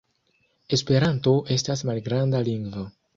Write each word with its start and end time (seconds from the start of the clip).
Esperanto 0.77 1.33
estas 1.57 1.83
malgranda 1.91 2.41
lingvo. 2.49 2.87